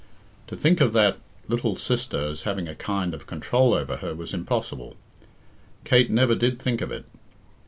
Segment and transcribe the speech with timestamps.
[0.47, 4.33] To think of that little sister as having a kind of control over her was
[4.33, 4.95] impossible.
[5.83, 7.05] Kate never did think of it.